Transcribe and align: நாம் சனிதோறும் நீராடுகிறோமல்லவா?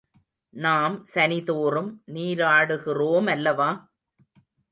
நாம் 0.53 0.95
சனிதோறும் 1.13 1.91
நீராடுகிறோமல்லவா? 2.13 3.69